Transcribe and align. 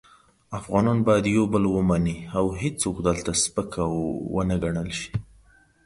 افغانان 0.59 0.97
باید 1.07 1.25
یو 1.35 1.45
بل 1.53 1.63
ومني 1.69 2.17
او 2.37 2.45
هیڅوک 2.61 2.95
دلته 3.07 3.31
سپک 3.43 3.73
و 4.33 4.37
نه 4.49 4.55
ګڼل 4.63 4.89
شي. 4.99 5.11